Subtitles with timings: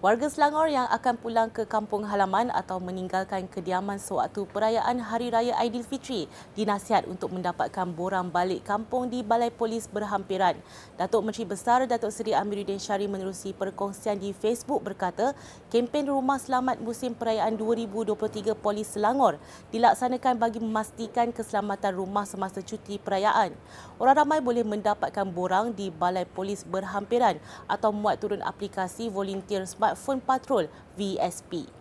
[0.00, 5.52] Warga Selangor yang akan pulang ke kampung halaman atau meninggalkan kediaman sewaktu perayaan Hari Raya
[5.60, 6.24] Aidilfitri
[6.56, 10.56] dinasihat untuk mendapatkan borang balik kampung di Balai Polis berhampiran.
[10.96, 15.36] Datuk Menteri Besar Datuk Seri Amiruddin Syari menerusi perkongsian di Facebook berkata,
[15.68, 19.36] kempen Rumah Selamat Musim Perayaan 2023 Polis Selangor
[19.68, 23.52] dilaksanakan bagi memastikan keselamatan rumah semasa cuti perayaan.
[24.00, 27.36] Orang ramai boleh mendapatkan borang di Balai Polis berhampiran
[27.68, 30.68] atau muat turun aplikasi Volunteer Smart Smartphone Patrol
[30.98, 31.79] VSP.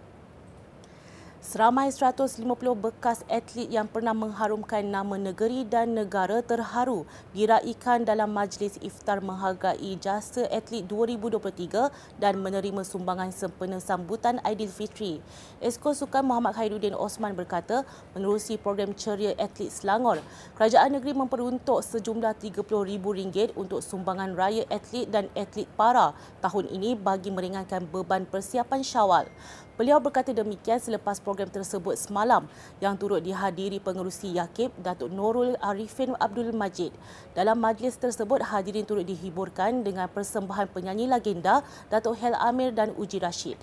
[1.39, 2.43] Seramai 150
[2.75, 9.95] bekas atlet yang pernah mengharumkan nama negeri dan negara terharu diraikan dalam majlis iftar menghargai
[10.03, 15.23] jasa atlet 2023 dan menerima sumbangan sempena sambutan Aidilfitri.
[15.63, 20.20] Esko Sukan Muhammad Khairuddin Osman berkata, menerusi program ceria atlet Selangor,
[20.59, 26.12] kerajaan negeri memperuntuk sejumlah RM30,000 untuk sumbangan raya atlet dan atlet para
[26.43, 29.32] tahun ini bagi meringankan beban persiapan Syawal.
[29.80, 32.44] Beliau berkata demikian selepas program tersebut semalam
[32.84, 36.91] yang turut dihadiri pengerusi Yakib Datuk Norul Arifin Abdul Majid.
[37.32, 43.24] Dalam majlis tersebut hadirin turut dihiburkan dengan persembahan penyanyi legenda Datuk Hel Amir dan Uji
[43.24, 43.55] Rashid.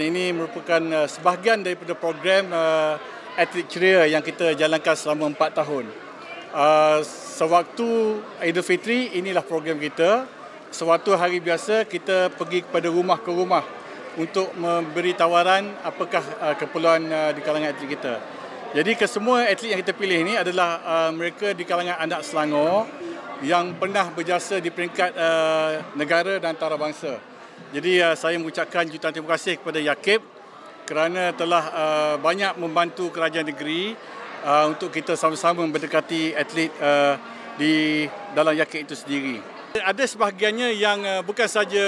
[0.00, 2.96] Ini merupakan uh, sebahagian daripada program uh,
[3.36, 5.92] atlet ceria yang kita jalankan selama empat tahun.
[6.56, 7.04] Uh,
[7.36, 10.24] sewaktu Aidilfitri inilah program kita.
[10.72, 13.83] Sewaktu hari biasa kita pergi kepada rumah ke rumah
[14.14, 18.14] untuk memberi tawaran apakah uh, keperluan uh, di kalangan atlet kita.
[18.74, 22.86] Jadi kesemua atlet yang kita pilih ini adalah uh, mereka di kalangan anak Selangor
[23.42, 27.18] yang pernah berjasa di peringkat uh, negara dan antarabangsa.
[27.74, 30.22] Jadi uh, saya mengucapkan jutaan terima kasih kepada Yakib
[30.86, 33.98] kerana telah uh, banyak membantu kerajaan negeri
[34.46, 37.18] uh, untuk kita sama-sama mendekati atlet uh,
[37.58, 39.36] di dalam Yakib itu sendiri.
[39.74, 41.86] Ada sebahagiannya yang uh, bukan saja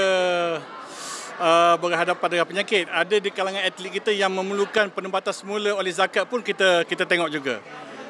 [1.41, 2.84] uh, berhadapan dengan penyakit.
[2.89, 7.29] Ada di kalangan atlet kita yang memerlukan penempatan semula oleh zakat pun kita kita tengok
[7.33, 7.61] juga.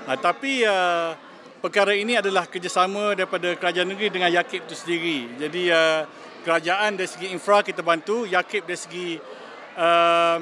[0.06, 1.14] Uh, tapi uh,
[1.62, 5.18] perkara ini adalah kerjasama daripada kerajaan negeri dengan Yakib itu sendiri.
[5.38, 6.06] Jadi uh,
[6.46, 9.08] kerajaan dari segi infra kita bantu, Yakib dari segi
[9.78, 10.38] uh,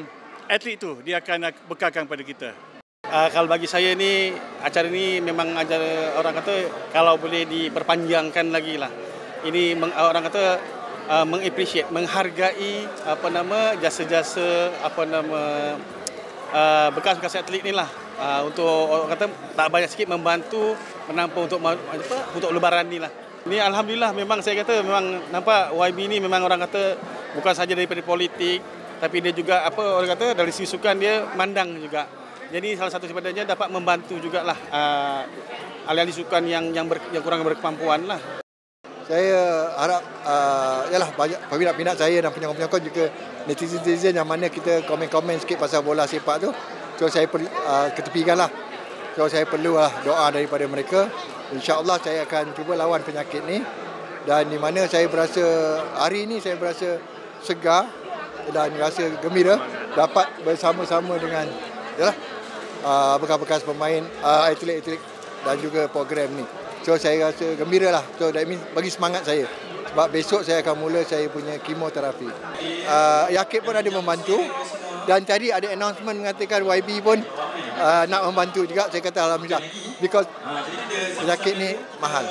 [0.49, 2.51] atlet itu dia akan bekalkan kepada kita.
[3.05, 4.33] Uh, kalau bagi saya ni
[4.65, 6.55] acara ini memang acara orang kata
[6.89, 8.89] kalau boleh diperpanjangkan lagi lah.
[9.45, 10.45] Ini orang kata
[11.09, 15.42] uh, mengappreciate menghargai apa nama jasa-jasa apa nama
[16.53, 17.88] uh, bekas-bekas atlet ni lah.
[18.15, 19.26] Uh, untuk orang kata
[19.59, 20.78] tak banyak sikit membantu
[21.10, 23.10] menampung untuk apa untuk lebaran ni lah.
[23.44, 26.97] Ni alhamdulillah memang saya kata memang nampak YB ni memang orang kata
[27.36, 28.62] bukan saja daripada politik
[29.03, 32.06] tapi dia juga apa orang kata dari segi sukan dia mandang juga.
[32.54, 35.26] Jadi salah satu sebenarnya dapat membantu jugalah uh,
[35.91, 38.44] ahli-ahli sukan yang yang, ber, yang kurang berkemampuan lah
[39.04, 43.04] saya harap uh, yalah banyak peminat-peminat saya dan penyokong-penyokong juga
[43.44, 46.48] netizen-netizen yang mana kita komen-komen sikit pasal bola sepak tu.
[46.97, 48.48] So saya per, uh, ketepikan lah.
[49.12, 51.12] So saya perlu lah doa daripada mereka.
[51.53, 53.60] insyaAllah saya akan cuba lawan penyakit ni.
[54.25, 55.44] Dan di mana saya berasa
[56.00, 56.97] hari ini saya berasa
[57.44, 57.84] segar
[58.56, 59.60] dan rasa gembira.
[59.92, 61.44] Dapat bersama-sama dengan
[62.00, 62.16] yalah
[62.82, 65.14] uh, bekas-bekas pemain uh, atlet-atlet
[65.44, 66.44] dan juga program ni.
[66.84, 68.05] So saya rasa gembira lah.
[68.21, 69.49] So that means bagi semangat saya.
[69.94, 72.27] Sebab besok saya akan mula saya punya kemoterapi.
[72.84, 74.41] Uh, Yakib pun ada membantu.
[75.04, 77.21] Dan tadi ada announcement mengatakan YB pun
[77.77, 78.88] uh, nak membantu juga.
[78.88, 79.62] Saya kata Alhamdulillah.
[80.00, 80.27] Because
[81.25, 82.25] Yakib ni mahal.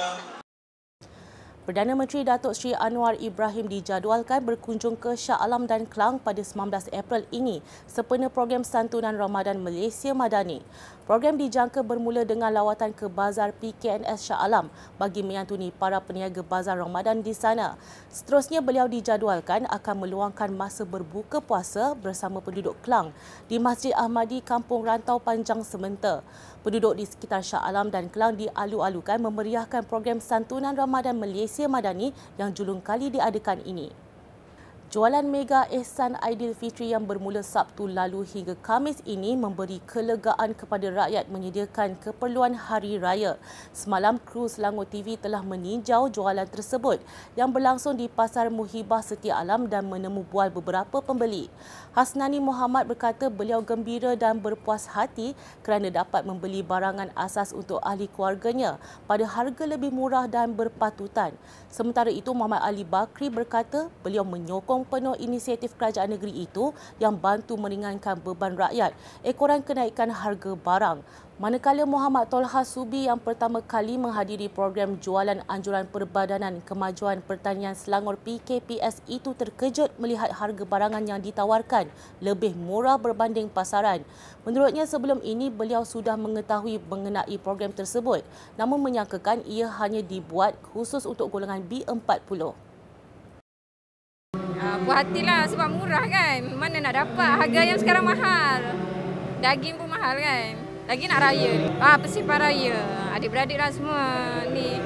[1.63, 6.91] Perdana Menteri Datuk Seri Anwar Ibrahim dijadualkan berkunjung ke Shah Alam dan Kelang pada 19
[6.91, 10.59] April ini sempena program santunan Ramadan Malaysia Madani.
[11.07, 14.68] Program dijangka bermula dengan lawatan ke Bazar PKNS Shah Alam
[15.00, 17.79] bagi menyantuni para peniaga Bazar Ramadan di sana.
[18.12, 23.16] Seterusnya beliau dijadualkan akan meluangkan masa berbuka puasa bersama penduduk Kelang
[23.47, 26.28] di Masjid Ahmadi Kampung Rantau Panjang Sementa.
[26.63, 32.09] Penduduk di sekitar Shah Alam dan Kelang dialu-alukan memeriahkan program santunan Ramadan Malaysia Madani
[32.41, 34.13] yang julung kali diadakan ini.
[34.93, 41.34] Jualan mega Ehsan Aidilfitri yang bermula Sabtu lalu hingga Kamis ini memberi kelegaan kepada rakyat
[41.34, 43.41] menyediakan keperluan hari raya.
[43.73, 47.01] Semalam kru Selangor TV telah meninjau jualan tersebut
[47.34, 51.49] yang berlangsung di Pasar Muhibah Setia Alam dan menemu bual beberapa pembeli.
[51.97, 55.34] Hasnani Muhammad berkata beliau gembira dan berpuas hati
[55.66, 58.78] kerana dapat membeli barangan asas untuk ahli keluarganya
[59.09, 61.34] pada harga lebih murah dan berpatutan.
[61.73, 67.59] Sementara itu Muhammad Ali Bakri berkata beliau menyokong penuh inisiatif kerajaan negeri itu yang bantu
[67.59, 68.91] meringankan beban rakyat
[69.26, 71.00] ekoran kenaikan harga barang.
[71.34, 78.22] Manakala Muhammad Tolha Subi yang pertama kali menghadiri program jualan anjuran Perbadanan Kemajuan Pertanian Selangor
[78.22, 81.90] PKPS itu terkejut melihat harga barangan yang ditawarkan
[82.22, 84.06] lebih murah berbanding pasaran.
[84.46, 88.22] Menurutnya sebelum ini beliau sudah mengetahui mengenai program tersebut
[88.53, 92.63] namun menyangkakan ia hanya dibuat khusus untuk golongan B40.
[94.84, 96.44] Puas hatilah sebab murah kan.
[96.59, 98.59] Mana nak dapat harga yang sekarang mahal.
[99.40, 100.59] Daging pun mahal kan.
[100.84, 101.68] Lagi nak raya ni.
[101.80, 102.76] Ah, persipah raya.
[103.16, 104.03] Adik-beradik lah semua
[104.52, 104.84] ni.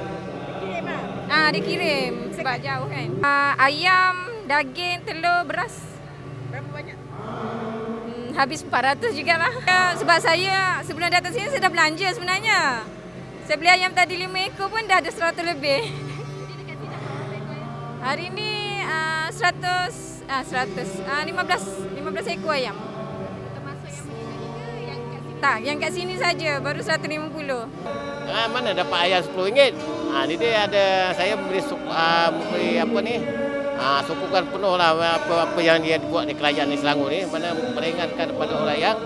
[0.54, 1.02] Dikirim lah?
[1.26, 2.12] Ah, dikirim.
[2.30, 3.08] Sebab jauh kan.
[3.26, 5.74] Ah, ayam, daging, telur, beras.
[6.54, 6.94] Berapa banyak?
[6.94, 9.50] Hmm, habis 400 jugalah.
[9.66, 12.86] Ya, sebab saya sebelum datang sini saya dah belanja sebenarnya.
[13.50, 15.82] Saya beli ayam tadi 5 ekor pun dah ada 100 lebih.
[17.98, 22.76] Hari ni uh, 100 ah uh, 100 uh, 15 15 ekor ayam.
[25.38, 27.06] Tak, yang kat sini saja baru 150.
[28.26, 29.70] Ah mana dapat ayam RM10?
[30.10, 33.22] Ah ni dia ada saya beli suku, ah, beli apa ni?
[33.78, 37.54] Ah sukukan penuh lah apa apa yang dia buat di kerajaan di Selangor ni mana
[37.54, 38.98] meringankan kepada orang yang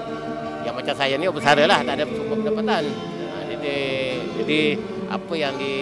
[0.64, 2.82] yang macam saya ni bersara lah tak ada sumber pendapatan.
[3.28, 3.76] Ah, jadi
[4.40, 4.60] jadi
[5.12, 5.74] apa yang di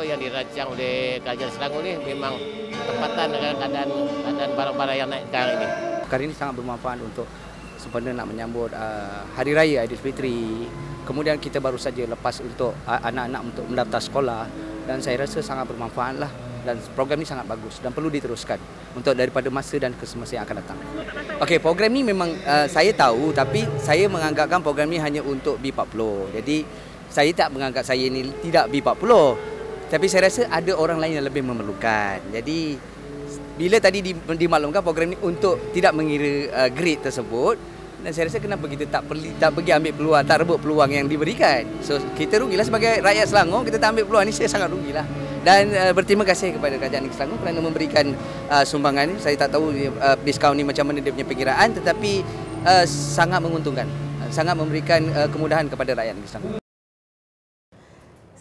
[0.00, 2.32] apa yang dirancang oleh kerajaan Selangor ni memang
[2.72, 3.90] tempatan dengan keadaan
[4.24, 5.66] keadaan barang-barang yang naik sekarang ini.
[6.08, 7.28] Perkara ini sangat bermanfaat untuk
[7.76, 10.64] sempena nak menyambut uh, Hari Raya Aidilfitri.
[11.04, 14.42] Kemudian kita baru saja lepas untuk uh, anak-anak untuk mendaftar sekolah
[14.88, 16.32] dan saya rasa sangat bermanfaat lah
[16.64, 18.56] dan program ini sangat bagus dan perlu diteruskan
[18.96, 20.80] untuk daripada masa dan ke semasa yang akan datang.
[21.44, 26.00] Okey, program ini memang uh, saya tahu tapi saya menganggapkan program ini hanya untuk B40.
[26.40, 29.49] Jadi saya tak menganggap saya ini tidak B40.
[29.90, 32.22] Tapi saya rasa ada orang lain yang lebih memerlukan.
[32.30, 32.78] Jadi
[33.58, 37.58] bila tadi dimaklumkan program ini untuk tidak mengira uh, grade tersebut
[38.00, 41.04] dan saya rasa kenapa kita tak pergi tak pergi ambil peluang tak rebut peluang yang
[41.10, 41.66] diberikan.
[41.84, 45.04] So kita rugilah sebagai rakyat Selangor kita tak ambil peluang ini saya sangat rugilah.
[45.42, 48.06] Dan uh, berterima kasih kepada kerajaan negeri Selangor kerana memberikan
[48.48, 52.22] uh, sumbangan ini saya tak tahu uh, diskaun ini macam mana dia punya perkiraan tetapi
[52.64, 53.90] uh, sangat menguntungkan.
[54.22, 56.59] Uh, sangat memberikan uh, kemudahan kepada rakyat negeri Selangor